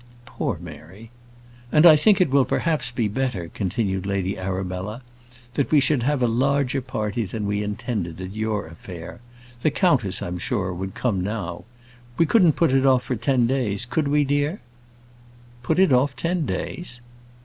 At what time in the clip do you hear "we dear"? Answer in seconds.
14.07-14.59